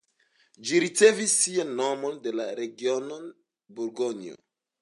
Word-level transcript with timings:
Ĝi 0.69 0.79
ricevis 0.83 1.35
sian 1.43 1.75
nomon 1.81 2.19
de 2.25 2.35
la 2.39 2.49
region 2.63 3.17
Burgonjo. 3.81 4.39